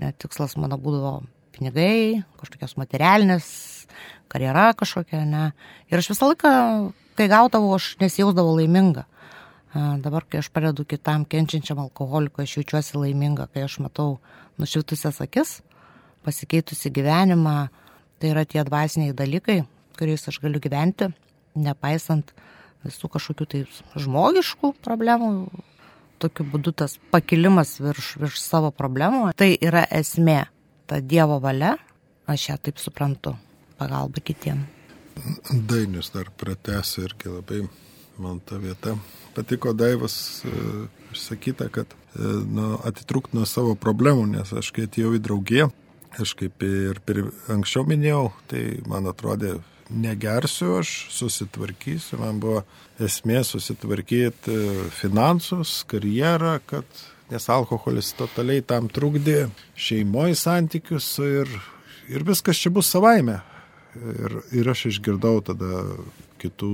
[0.00, 1.20] Net tikslas mano būdavo
[1.54, 3.46] pinigai, kažkokios materialinės,
[4.32, 5.50] karjera kažkokia, ne.
[5.90, 6.52] Ir aš visą laiką,
[7.16, 9.06] kai gaudavau, aš nesijausdavau laiminga.
[10.02, 14.18] Dabar, kai aš pradedu kitam kenčiančiam alkoholikui, aš jaučiuosi laiminga, kai aš matau
[14.60, 15.58] nušvitusias akis,
[16.24, 17.56] pasikeitusi gyvenimą,
[18.18, 19.60] tai yra tie dvasiniai dalykai,
[19.98, 21.10] kuriais aš galiu gyventi,
[21.60, 22.32] nepaisant
[22.88, 23.62] visų kažkokių tai
[23.96, 25.32] žmogiškų problemų.
[26.22, 30.46] Tokiu būdu tas pakilimas virš, virš savo problemų, tai yra esmė
[30.88, 31.74] ta Dievo valia,
[32.24, 33.34] aš ją taip suprantu,
[33.76, 34.64] pagalba kitiem.
[35.50, 37.60] Dainius dar pratęsiu irgi labai
[38.16, 38.96] man ta vieta.
[39.36, 40.16] Patiko Daivas
[40.48, 40.52] e,
[41.12, 45.70] išsakyta, kad nu, atitrūkt nuo savo problemų, nes aš kai atėjau į draugiją,
[46.20, 47.00] aš kaip ir
[47.52, 49.56] anksčiau minėjau, tai man atrodė,
[49.90, 52.62] negersiu aš, susitvarkysiu, man buvo
[53.02, 59.46] esmė susitvarkyti e, finansus, karjerą, kad nes alkoholis totaliai tam trukdė
[59.78, 61.50] šeimoje santykius ir,
[62.10, 63.40] ir viskas čia bus savaime.
[63.96, 65.84] Ir, ir aš išgirdau tada
[66.42, 66.72] kitų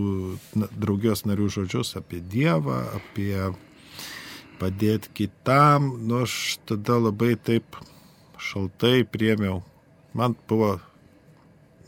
[0.75, 3.37] draugijos narių žodžius apie Dievą, apie
[4.59, 5.93] padėti kitam.
[6.03, 7.79] Nu, aš tada labai taip
[8.43, 9.63] šaltai priemiau.
[10.19, 10.77] Man buvo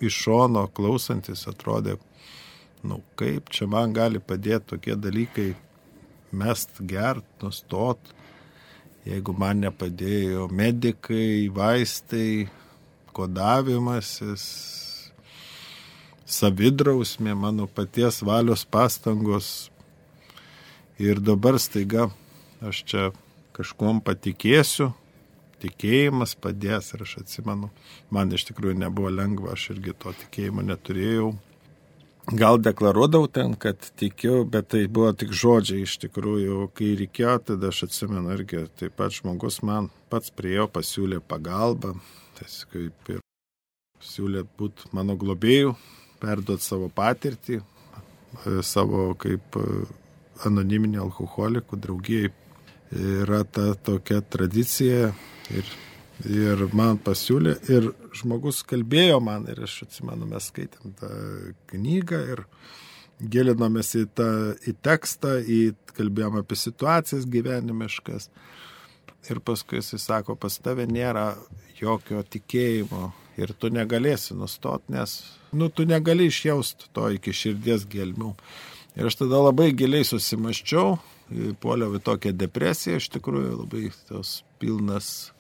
[0.01, 1.99] iš šono klausantis atrodė,
[2.83, 5.53] nu kaip čia man gali padėti tokie dalykai,
[6.35, 8.15] mest gert, nustot
[9.05, 12.49] jeigu man nepadėjo medikai, vaistai,
[13.15, 14.45] kodavimasis,
[16.25, 19.71] savidrausmė, mano paties valios pastangos.
[20.99, 22.09] Ir dabar staiga
[22.65, 23.09] aš čia
[23.55, 24.93] kažkuom patikėsiu,
[25.65, 27.73] tikėjimas padės ir aš atsimenu,
[28.15, 31.33] man iš tikrųjų nebuvo lengva, aš irgi to tikėjimo neturėjau,
[32.33, 37.73] gal deklaruodavau ten, kad tikiu, bet tai buvo tik žodžiai iš tikrųjų, kai reikėjo, tada
[37.73, 41.95] aš atsimenu irgi, taip pat žmogus man pats priejo, pasiūlė pagalbą,
[42.39, 43.21] tai kaip ir
[44.05, 45.75] siūlė būti mano globėjų,
[46.23, 47.61] perduoti savo patirtį,
[48.65, 49.59] savo kaip
[50.45, 52.33] anoniminį alkoholikų draugijai.
[52.95, 55.09] Yra ta tokia tradicija
[55.51, 55.75] ir
[56.23, 61.09] Ir man pasiūlė, ir žmogus kalbėjo man, ir aš atsimenu, mes skaitėm tą
[61.73, 62.45] knygą ir
[63.19, 64.29] gilinomės į, tą,
[64.63, 68.29] į tekstą, į, kalbėjom apie situacijas gyvenimiškas.
[69.33, 71.33] Ir paskui jis sako, pas tave nėra
[71.81, 75.17] jokio tikėjimo ir tu negalėsi nustot, nes,
[75.51, 78.37] nu, tu negali išjausti to iki širdies gelmių.
[78.95, 80.99] Ir aš tada labai giliai susimaščiau,
[81.63, 85.35] puoliau į tokią depresiją, iš tikrųjų labai tos pilnas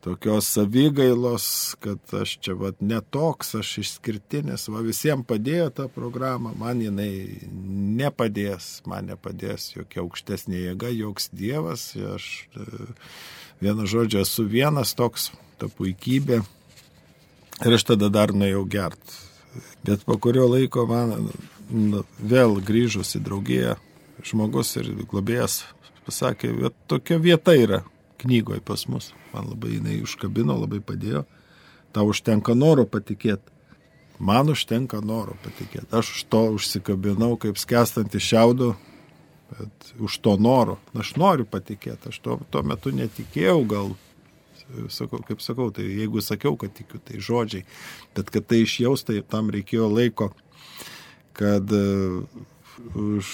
[0.00, 6.82] tokios savigailos, kad aš čia vat netoks, aš išskirtinis, va visiems padėjo tą programą, man
[6.82, 7.10] jinai
[7.98, 12.68] nepadės, man nepadės jokia aukštesnė jėga, joks dievas, aš e,
[13.60, 16.44] vienu žodžiu esu vienas toks, ta puikybė.
[17.66, 19.16] Ir aš tada dar nuėjau gert.
[19.82, 21.32] Bet po kurio laiko man
[21.68, 23.76] vėl grįžus į draugiją,
[24.24, 25.62] žmogus ir globėjas
[26.08, 27.82] pasakė, tokia vieta yra
[28.18, 29.12] knygoje pas mus.
[29.34, 31.24] Man labai jinai užkabino, labai padėjo.
[31.94, 33.54] Tau užtenka noro patikėti.
[34.18, 35.88] Man užtenka noro patikėti.
[35.94, 38.72] Aš už to užsikabinau kaip skęstantį šiaudų,
[39.52, 40.78] bet už to noro.
[40.98, 42.10] Aš noriu patikėti.
[42.10, 43.94] Aš tuo, tuo metu netikėjau gal.
[44.92, 47.62] Sakau, kaip sakau, tai jeigu sakiau, kad tikiu, tai žodžiai.
[48.16, 50.32] Bet kad tai išjaus, tai tam reikėjo laiko,
[51.38, 51.72] kad
[52.94, 53.26] už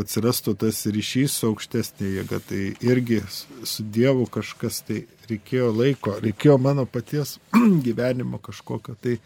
[0.00, 2.40] atsirastų tas ryšys su aukštesnė jėga.
[2.48, 7.38] Tai irgi su Dievu kažkas tai reikėjo laiko, reikėjo mano paties
[7.86, 9.18] gyvenimo kažkokio tai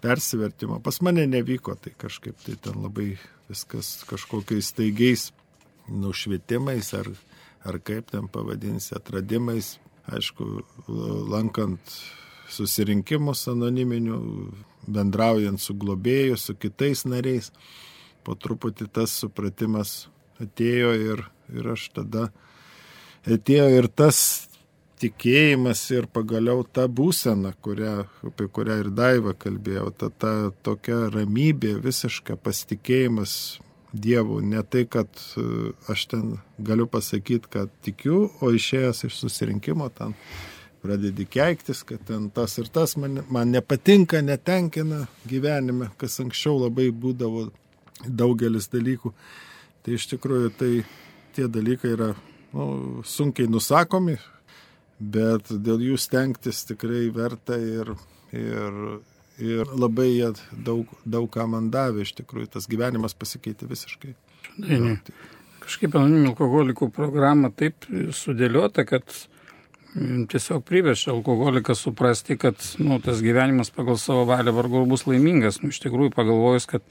[0.00, 0.80] persivertimo.
[0.84, 3.14] Pas mane nevyko, tai kažkaip tai ten labai
[3.50, 5.30] viskas kažkokiais staigiais
[5.90, 7.10] nušvietimais ar,
[7.66, 9.78] ar kaip ten pavadinsi, atradimais.
[10.10, 10.46] Aišku,
[11.30, 11.98] lankant
[12.52, 14.18] susirinkimus anoniminių,
[14.90, 17.50] bendraujant su globėju, su kitais nariais.
[18.24, 20.08] Po truputį tas supratimas
[20.42, 22.28] atėjo ir, ir aš tada
[23.28, 24.50] atėjo ir tas
[25.00, 27.94] tikėjimas ir pagaliau ta būsena, kurią,
[28.28, 30.32] apie kurią ir Daiva kalbėjau, ta, ta
[30.66, 33.34] tokia ramybė, visiška pasitikėjimas
[33.90, 34.38] Dievu.
[34.44, 36.26] Ne tai, kad e, aš ten
[36.62, 40.14] galiu pasakyti, kad tikiu, o išėjęs iš susirinkimo ten
[40.82, 46.88] pradedi keiktis, kad ten tas ir tas man, man nepatinka, netenkina gyvenime, kas anksčiau labai
[46.90, 47.48] būdavo
[48.06, 49.12] daugelis dalykų.
[49.84, 50.72] Tai iš tikrųjų tai
[51.36, 52.10] tie dalykai yra
[52.52, 54.16] nu, sunkiai nusakomi,
[55.00, 57.94] bet dėl jų stengtis tikrai verta ir,
[58.36, 58.80] ir,
[59.40, 64.14] ir labai jie daug, daug ką man davė, iš tikrųjų tas gyvenimas pasikeitė visiškai.
[64.60, 64.96] Ne,
[65.62, 69.06] kažkaip anoniminių alkoholikų programa taip sudėliota, kad
[70.28, 75.60] tiesiog priverčia alkoholiką suprasti, kad nu, tas gyvenimas pagal savo valią vargu bus laimingas.
[75.62, 76.84] Nu, iš tikrųjų pagalvojus, kad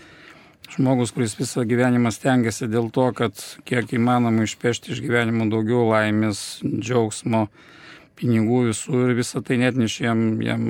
[0.69, 6.61] žmogus, kuris visą gyvenimą stengiasi dėl to, kad kiek įmanoma išpešti iš gyvenimo daugiau laimės,
[6.63, 7.47] džiaugsmo,
[8.19, 10.65] pinigų visų ir visą tai net neš jam, jam,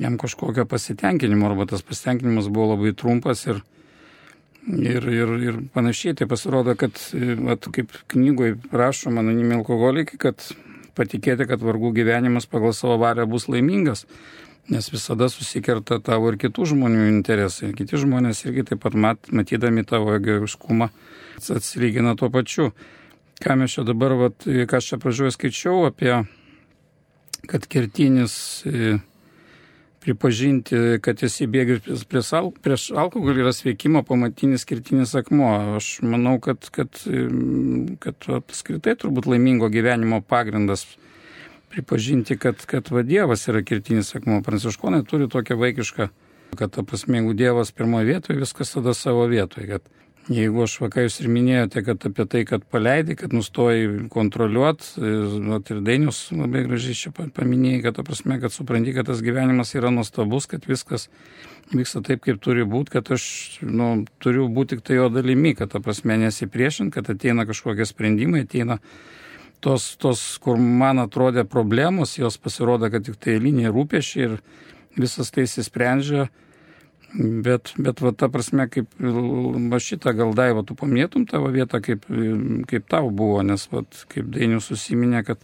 [0.00, 3.60] jam kažkokio pasitenkinimo, arba tas pasitenkinimas buvo labai trumpas ir,
[4.64, 6.16] ir, ir, ir panašiai.
[6.16, 6.96] Tai pasirodo, kad,
[7.52, 10.48] at, kaip knygoje rašoma anonimi alkoholikai, kad
[10.96, 14.06] patikėti, kad vargų gyvenimas pagal savo valią bus laimingas
[14.68, 17.72] nes visada susikerta tavo ir kitų žmonių interesai.
[17.76, 20.90] Kiti žmonės irgi taip pat mat, matydami tavo egoiškumą
[21.56, 22.72] atsilygina tuo pačiu.
[23.40, 26.12] Ką mes čia dabar, vat, ką aš čia pradžioje skaičiau apie,
[27.48, 28.34] kad kertinis
[28.66, 28.98] e,
[30.08, 35.50] pripažinti, kad esi bėgęs prieš, al, prieš alkoholį yra sveikimo pamatinis kertinis akmuo.
[35.76, 37.02] Aš manau, kad, kad,
[38.00, 40.86] kad apskritai turbūt laimingo gyvenimo pagrindas
[41.68, 44.40] pripažinti, kad, kad va Dievas yra kirtinis akmuo.
[44.46, 46.08] Pranciškonai turi tokią vaikišką,
[46.56, 49.68] kad, ta prasme, jeigu Dievas pirmoje vietoje, viskas tada savo vietoje.
[49.74, 49.92] Kad
[50.28, 55.82] jeigu aš vakai jūs ir minėjote, kad apie tai, kad paleidai, kad nustoji kontroliuoti, ir
[55.84, 60.68] Dainius labai gražiai čia paminėjai, kad, prasme, kad supranti, kad tas gyvenimas yra nuostabus, kad
[60.68, 61.08] viskas
[61.72, 63.24] vyksta taip, kaip turi būti, kad aš
[63.64, 63.90] nu,
[64.22, 68.78] turiu būti tik tai jo dalimi, kad, prasme, nesipriešint, kad ateina kažkokie sprendimai, ateina
[69.64, 74.36] tos, tos, kur man atrodė problemos, jos pasirodo, kad tik tai eiliniai rūpešiai ir
[74.98, 76.28] visas tai įsisprendžia.
[77.16, 82.04] Bet, bet va, ta prasme, kaip va šitą gal daiva, tu pamėtum tavo vietą, kaip,
[82.68, 83.80] kaip tau buvo, nes va,
[84.12, 85.40] kaip Dainius susiminė, kad,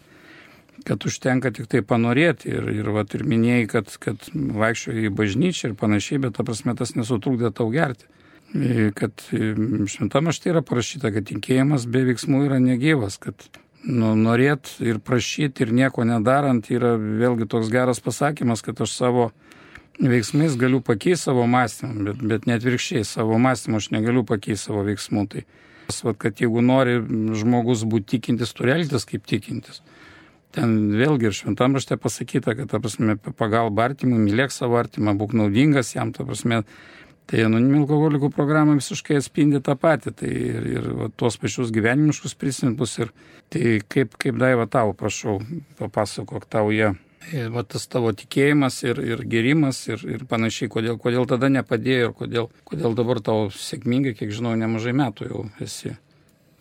[0.85, 5.71] kad užtenka tik tai panorėti ir, ir, va, ir minėjai, kad, kad vaikščioji į bažnyčią
[5.71, 8.11] ir panašiai, bet ta prasme tas nesutrukdė tau gerti.
[8.95, 9.25] Kad
[9.91, 13.49] šventame štai yra parašyta, kad tikėjimas be veiksmų yra negyvas, kad
[13.89, 19.31] nu, norėt ir prašyti ir nieko nedarant yra vėlgi toks geras pasakymas, kad aš savo
[20.01, 24.85] veiksmais galiu pakeisti savo mąstymą, bet, bet net virkščiai savo mąstymą aš negaliu pakeisti savo
[24.87, 25.27] veiksmų.
[25.33, 25.45] Tai,
[26.07, 26.99] vat, kad jeigu nori
[27.39, 29.83] žmogus būti tikintis, turi elgtis kaip tikintis.
[30.55, 35.35] Ten vėlgi ir šventam rašte pasakyta, kad, ta prasme, pagalba artimui, mylėk savo artimą, būk
[35.35, 36.63] naudingas jam, ta prasme,
[37.25, 42.37] Tai anoniminių alkoholikų programa visiškai atspindi tą patį, tai ir, ir va, tuos pačius gyvenimiškus
[42.37, 43.15] prisimtus ir
[43.53, 45.39] tai kaip, kaip daiva tau, prašau,
[45.79, 46.91] papasakok tau jie.
[46.93, 47.01] Ir,
[47.55, 52.17] va, tas tavo tikėjimas ir, ir gerimas ir, ir panašiai, kodėl, kodėl tada nepadėjo ir
[52.17, 55.95] kodėl, kodėl dabar tau sėkmingai, kiek žinau, nemažai metų jau esi.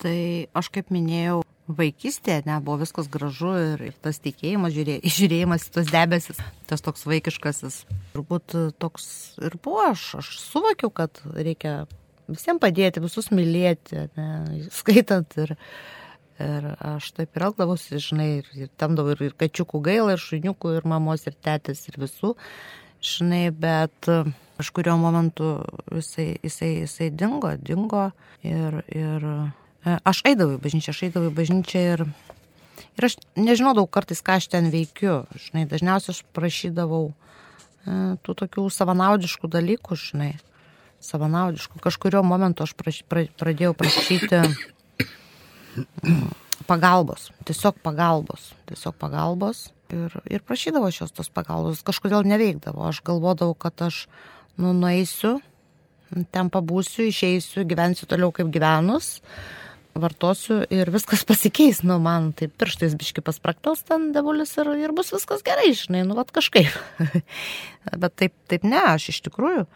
[0.04, 0.18] Tai
[0.58, 5.92] aš kaip minėjau, vaikystėje, ne, buvo viskas gražu ir, tas tikėjimas, žiūrė, žiūrėjimas į tos
[5.92, 7.84] debesis, tas toks vaikiškasis.
[8.16, 9.08] Turbūt toks
[9.44, 11.84] ir buvo, aš, aš suvokiau, kad reikia
[12.28, 14.30] visiems padėti, visus mylėti, ne,
[14.72, 16.03] skaitant ir, ir
[16.40, 20.88] aš taip ir elgdavausi, žinai, ir, ir tamdavau ir, ir kačiukų gailą, ir šuniukų, ir
[20.90, 22.34] mamos, ir tėtis, ir visų,
[23.04, 24.12] žinai, bet
[24.58, 25.56] kažkurio momentu
[25.92, 28.08] jisai, jisai, jisai dingo, dingo
[28.46, 29.28] ir, ir
[29.84, 32.06] E, aš eidavau į bažnyčią, aš eidavau į bažnyčią ir,
[32.96, 35.24] ir aš nežinodavau kartais, ką aš ten veikiu.
[35.36, 37.16] Žinai, dažniausiai aš prašydavau e,
[38.24, 40.32] tų tokių savanaudiškų dalykų, žinai,
[41.04, 41.84] savanaudiškų.
[41.84, 44.40] Kažkurio momentu aš praš, pra, pradėjau prašyti
[46.68, 49.70] pagalbos, tiesiog pagalbos, tiesiog pagalbos.
[49.94, 52.88] Ir, ir prašydavo šios tos pagalbos, kažkodėl neveikdavo.
[52.90, 54.08] Aš galvodavau, kad aš
[54.58, 55.36] nu, nueisiu,
[56.34, 59.20] ten pabūsiu, išeisiu, gyvensiu toliau kaip gyvenus.
[59.94, 65.14] Vartosiu ir viskas pasikeis, nu, man tai pirštais biški paspraktels ten devulis ir, ir bus
[65.14, 66.74] viskas gerai, žinai, nu, vat kažkaip.
[68.02, 69.68] Bet taip, taip ne, aš iš tikrųjų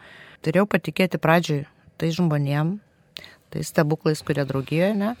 [0.46, 1.66] turėjau patikėti pradžioj
[1.98, 2.76] tai žmonėm,
[3.52, 5.14] tai stebuklais, kurie draugijoje, ne,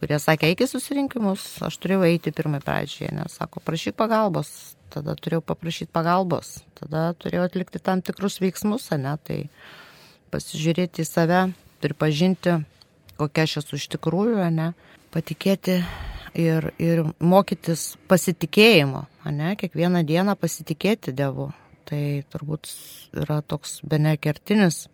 [0.00, 4.50] kurie sakė, eik į susirinkimus, aš turėjau eiti pirmai pradžioje, nes sako, prašyk pagalbos,
[4.92, 9.40] tada turėjau paprašyti pagalbos, tada turėjau atlikti tam tikrus veiksmus, ne, tai
[10.32, 11.42] pasižiūrėti į save,
[11.84, 12.60] pripažinti,
[13.20, 14.72] kokia aš esu iš tikrųjų, ne,
[15.12, 15.80] patikėti
[16.38, 21.50] ir, ir mokytis pasitikėjimo, ne, kiekvieną dieną pasitikėti Dievu.
[21.90, 22.68] Tai turbūt
[23.18, 24.84] yra toks bene kertinis,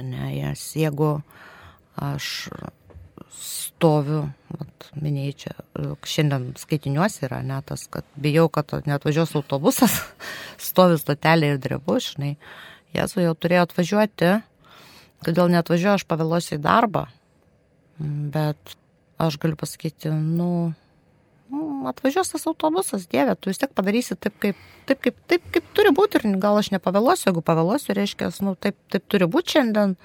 [0.00, 1.18] ne, jas, jeigu
[2.00, 2.48] aš
[3.32, 5.54] stoviu, vat, minėjai čia,
[6.08, 9.96] šiandien skaitiniuosi yra net tas, kad bijau, kad net važiuos autobusas,
[10.68, 12.36] stovi stotelė ir drebu, žinai,
[12.94, 14.30] Jėzu jau turėjo atvažiuoti,
[15.26, 17.08] kodėl neatvažiuoju, aš pavėluosiu į darbą,
[17.98, 18.76] bet
[19.18, 20.74] aš galiu pasakyti, nu,
[21.50, 25.72] nu, atvažiuos tas autobusas, dieve, tu vis tiek padarysi taip, kaip, taip, kaip, taip, kaip
[25.74, 29.96] turi būti ir gal aš nepavėluosiu, jeigu pavėluosiu, reiškia, nu, taip, taip turi būti šiandien.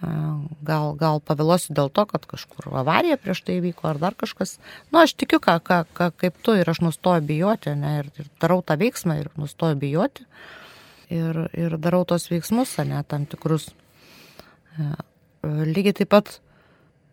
[0.00, 4.56] Gal, gal pavėluosiu dėl to, kad kažkur avarija prieš tai įvyko ar dar kažkas.
[4.88, 8.30] Nu, aš tikiu, ką, ką, ką, kaip tu ir aš nustoju bijoti, ne, ir, ir
[8.40, 10.24] darau tą veiksmą ir nustoju bijoti.
[11.12, 13.68] Ir, ir darau tos veiksmus, ne, tam tikrus.
[15.44, 16.38] Lygiai taip pat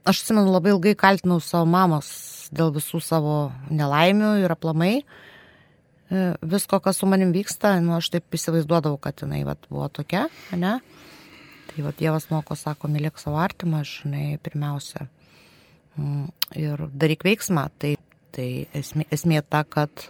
[0.07, 2.07] Aš atsimenu, labai ilgai kaltinau savo mamos
[2.55, 8.37] dėl visų savo nelaimių ir aplamai e, visko, kas su manim vyksta, nu, aš taip
[8.37, 10.77] įsivaizduodavau, kad jinai vat, buvo tokia, ne?
[11.77, 15.03] Tai vat, Dievas moko, sako, mylėk savo artimą, žinai, pirmiausia.
[15.93, 17.67] Mm, ir daryk veiksmą.
[17.77, 17.91] Tai,
[18.33, 20.07] tai esmė, esmė ta, kad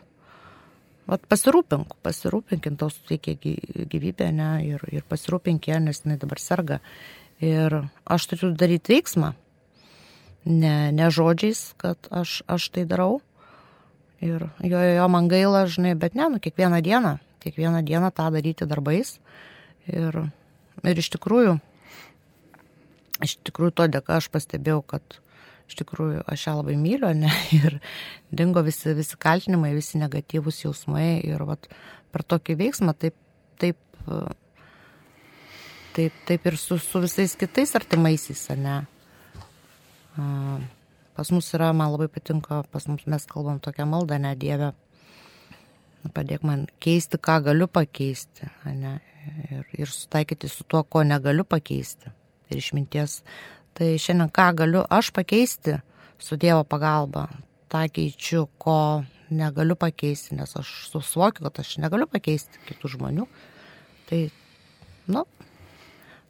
[1.11, 4.53] vat, pasirūpink, pasirūpink, tau suteikia gyvybę, ne?
[4.63, 6.79] Ir, ir pasirūpink ją, nes jinai dabar serga.
[7.43, 9.33] Ir aš turiu daryti veiksmą
[10.47, 13.19] ne, ne žodžiais, kad aš, aš tai darau.
[14.23, 18.71] Ir jo, jo man gaila, žinai, bet ne, nu, kiekvieną dieną, kiekvieną dieną tą daryti
[18.71, 19.17] darbais.
[19.91, 20.31] Ir,
[20.85, 21.55] ir iš tikrųjų,
[23.25, 25.19] iš tikrųjų to dėka aš pastebėjau, kad
[25.67, 27.79] iš tikrųjų aš ją labai myliu, ne, ir
[28.31, 31.19] dingo visi, visi kaltinimai, visi negatyvūs jausmai.
[31.27, 31.69] Ir vat,
[32.13, 33.17] per tokį veiksmą taip,
[33.61, 33.79] taip,
[35.97, 38.81] taip, taip ir su, su visais kitais artimaisiais, ne?
[41.17, 44.71] Pas mus yra, man labai patinka, pas mus mes kalbam tokią maldą, ne Dieve,
[46.13, 48.97] padėk man keisti, ką galiu pakeisti, ne,
[49.51, 52.13] ir, ir sutaikyti su tuo, ko negaliu pakeisti.
[52.51, 53.21] Ir išminties,
[53.75, 55.75] tai šiandien ką galiu aš pakeisti
[56.19, 57.27] su Dievo pagalba,
[57.71, 63.27] tą keičiu, ko negaliu pakeisti, nes aš suvokiu, kad aš negaliu pakeisti kitų žmonių.
[64.07, 64.21] Tai,
[65.11, 65.25] nu,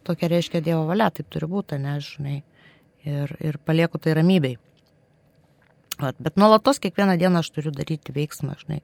[0.07, 2.39] tokia reiškia Dievo valia, taip turi būti, nežinai
[3.05, 4.57] ir, ir palieku tai ramybei.
[5.97, 8.83] Vat, bet nuolatos kiekvieną dieną aš turiu daryti veiksmą, žinai.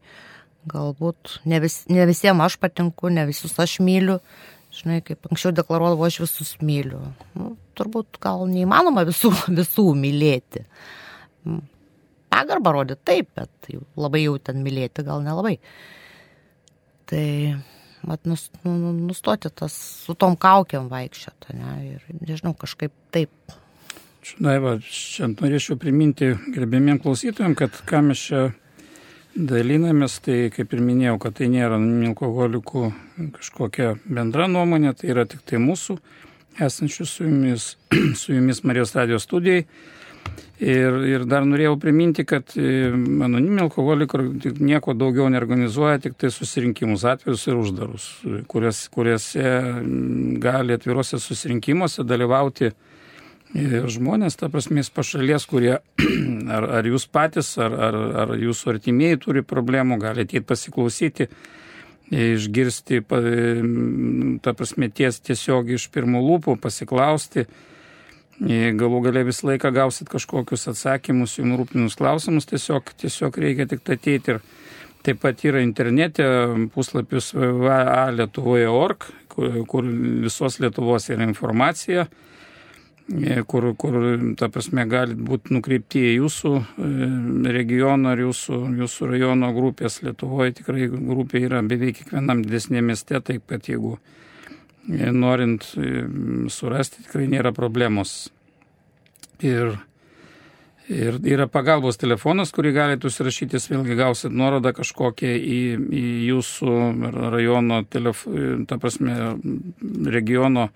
[0.69, 4.19] Galbūt ne, vis, ne visiems aš patinku, ne visus aš myliu.
[4.73, 7.01] Žinai, kaip anksčiau deklaruodavau, aš visus myliu.
[7.37, 10.65] Nu, turbūt gal neįmanoma visų, visų mylėti.
[11.45, 11.61] Mm.
[12.33, 15.59] Pagarbą rodyti taip, bet jau, labai jau ten mylėti gal nelabai.
[17.11, 17.25] Tai
[18.09, 19.75] mat, nus, nu, nu, nustoti tas
[20.07, 23.53] su tom kaukiam vaikščioti, ne, ir nežinau, kažkaip taip
[24.39, 28.43] Daiva, čia norėčiau priminti gerbėmiem klausytojams, kad ką mes čia
[29.35, 32.85] dalinamės, tai kaip ir minėjau, kad tai nėra alkoholikų
[33.39, 35.97] kažkokia bendra nuomonė, tai yra tik tai mūsų
[36.61, 37.73] esančių su jumis,
[38.21, 39.65] su jumis Marijos radijos studijai.
[40.63, 44.21] Ir, ir dar norėjau priminti, kad e, anoniminiai alkoholikai
[44.63, 48.05] nieko daugiau neorganizuoja, tik tai susirinkimus atvirus ir uždarus,
[48.47, 49.49] kuriuose, kuriuose
[50.39, 52.71] gali atviruose susirinkimuose dalyvauti
[53.53, 55.75] žmonės, ta prasme, iš pašalies, kurie
[56.51, 61.27] ar, ar jūs patys, ar, ar, ar jūsų artimieji turi problemų, galite įti pasiklausyti,
[62.13, 63.01] išgirsti,
[64.43, 67.47] ta prasme, ties, tiesiog iš pirmų lūpų pasiklausti.
[68.43, 74.35] Galų galę visą laiką gausit kažkokius atsakymus, jums rūpinus klausimus, tiesiog, tiesiog reikia tik ateiti
[74.35, 74.41] ir
[75.05, 76.25] taip pat yra internete
[76.73, 79.87] puslapis VA Lietuvoje.org, kur, kur
[80.25, 82.32] visos Lietuvos yra informacija E,
[83.47, 83.95] kur, kur
[84.39, 86.89] ta prasme, galit būti nukreipti į jūsų e,
[87.51, 89.99] regioną ar jūsų, jūsų rajono grupės.
[90.05, 93.97] Lietuvoje tikrai grupė yra beveik kiekvienam didesnėme mieste, taip kad jeigu
[94.87, 95.67] e, norint
[96.47, 98.31] surasti, tikrai nėra problemos.
[99.43, 99.75] Ir,
[100.87, 105.61] ir yra pagalbos telefonas, kurį galite užsirašyti, vėlgi gausit nuorodą kažkokią į,
[105.91, 106.79] į jūsų
[107.35, 108.23] rajono, telef,
[108.69, 109.35] ta prasme,
[110.07, 110.69] regiono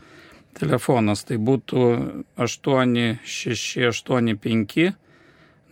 [0.60, 1.78] telefonas, tai būtų
[2.38, 4.94] 8685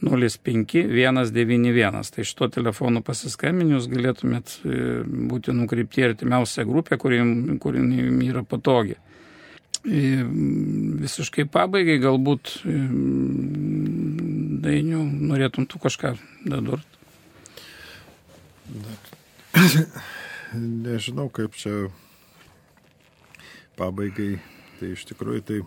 [0.05, 2.11] 05191.
[2.11, 4.63] Tai šito telefonu pasiskambinius galėtumėt e,
[5.31, 7.17] būti nukreipti artimiausią grupę, kuri,
[7.63, 7.79] kuri
[8.27, 8.97] yra patogi.
[9.86, 12.63] visiškai pabaigai galbūt
[14.65, 16.15] dainių norėtum tu kažką
[16.49, 16.88] dadurt.
[20.88, 21.86] Nežinau, kaip čia
[23.77, 24.41] pabaigai.
[24.80, 25.59] Tai iš tikrųjų tai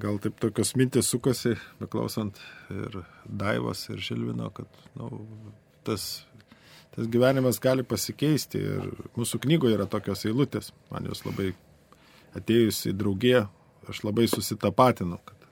[0.00, 2.38] gal taip tokios mintis sukasi, beklausant
[2.72, 5.10] ir Daivos, ir Žilvino, kad nu,
[5.86, 6.24] tas,
[6.94, 8.62] tas gyvenimas gali pasikeisti.
[8.62, 11.52] Ir mūsų knygoje yra tokios eilutės, man jos labai
[12.38, 13.46] atėjus į draugiją,
[13.90, 15.48] aš labai susitapatinu, kad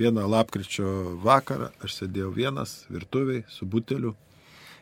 [0.00, 4.14] vieną lapkričio vakarą aš sėdėjau vienas virtuviai su buteliu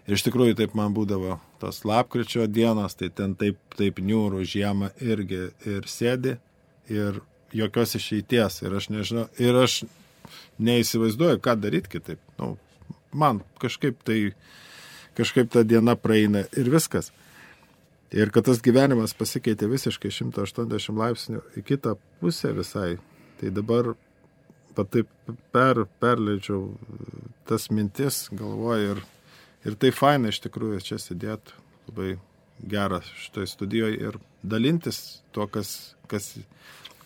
[0.09, 4.91] Ir iš tikrųjų taip man būdavo tos lapkričio dienos, tai ten taip, taip niūrų žiemą
[4.99, 6.37] irgi ir sėdi
[6.91, 7.21] ir
[7.55, 8.63] jokios išeities.
[8.65, 9.83] Ir aš nežinau, ir aš
[10.63, 12.23] neįsivaizduoju, ką daryti kitaip.
[12.41, 12.57] Nu,
[13.15, 14.35] man kažkaip tai,
[15.19, 17.13] kažkaip ta diena praeina ir viskas.
[18.13, 22.99] Ir kad tas gyvenimas pasikeitė visiškai 180 laipsnių į kitą pusę visai,
[23.41, 23.95] tai dabar
[24.77, 25.09] pat taip
[25.55, 26.67] per, perleidžiau
[27.49, 29.03] tas mintis, galvoju ir
[29.63, 31.55] Ir tai faina iš tikrųjų čia sėdėti,
[31.91, 32.17] labai
[32.63, 36.33] geras šitoje studijoje ir dalintis to, kas, kas,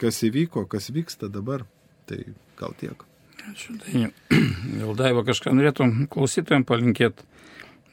[0.00, 1.66] kas įvyko, kas vyksta dabar.
[2.06, 2.20] Tai
[2.56, 3.04] gal tiek.
[3.50, 3.76] Ačiū.
[4.80, 7.26] Gal Daiva kažką norėtum klausytojams palinkėti,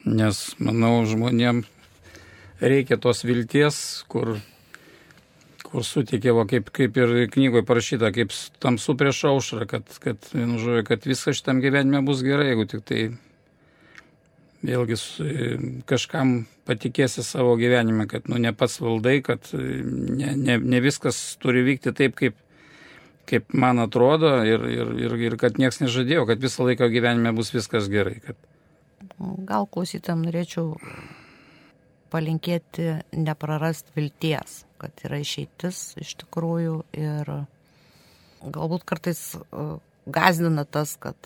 [0.06, 1.62] nes manau žmonėm
[2.62, 3.76] reikia tos vilties,
[4.10, 4.36] kur,
[5.66, 10.58] kur sutikė, va, kaip, kaip ir knygoje parašyta, kaip tamsu prieš aušrą, kad, kad, vienu
[10.62, 13.02] žodžiu, kad viskas šitam gyvenime bus gerai, jeigu tik tai
[14.64, 14.98] vėlgi
[15.88, 16.34] kažkam
[16.68, 21.92] patikėsi savo gyvenime, kad nu, ne pats valdai, kad ne, ne, ne viskas turi vykti
[21.96, 22.38] taip, kaip,
[23.28, 27.52] kaip man atrodo ir, ir, ir, ir kad niekas nežadėjo, kad visą laiką gyvenime bus
[27.54, 28.18] viskas gerai.
[28.24, 28.40] Kad...
[29.44, 30.72] Gal klausytam norėčiau
[32.14, 37.32] palinkėti neprarast vilties, kad yra išeitis iš tikrųjų ir
[38.44, 39.34] galbūt kartais
[40.06, 41.16] gazdina tas, kad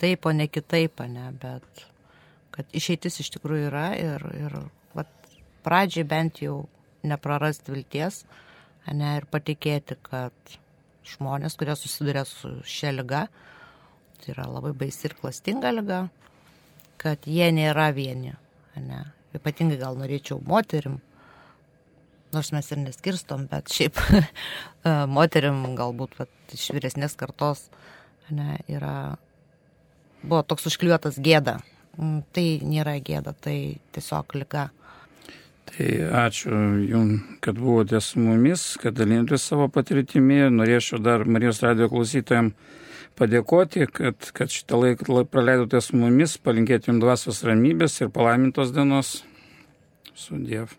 [0.00, 1.86] taip, o ne kitaip, ne, bet
[2.56, 4.54] kad išeitis iš tikrųjų yra ir, ir
[4.96, 5.10] vat,
[5.66, 6.62] pradžiai bent jau
[7.06, 8.22] neprarasti vilties
[8.86, 10.56] ne, ir patikėti, kad
[11.06, 13.26] žmonės, kurie susiduria su šia lyga,
[14.20, 16.06] tai yra labai baisi ir klastinga lyga,
[17.02, 18.34] kad jie nėra vieni.
[18.76, 19.02] Ne.
[19.36, 20.98] Ypatingai gal norėčiau moterim,
[22.34, 24.00] nors mes ir neskirstom, bet šiaip
[25.18, 27.66] moterim galbūt vat, iš vyresnės kartos
[28.30, 29.16] ne, yra,
[30.22, 31.60] buvo toks užkliuotas gėda
[32.32, 34.68] tai nėra gėda, tai tiesiog lyga.
[35.66, 35.86] Tai
[36.22, 40.44] ačiū Jums, kad buvote su mumis, kad dalinotės savo patirtimi.
[40.54, 42.54] Norėčiau dar Marijos radio klausytojams
[43.16, 49.18] padėkoti, kad, kad šitą laiką praleidote su mumis, palinkėti Jums dvasios ramybės ir palaimintos dienos.
[50.16, 50.72] Su Dievu.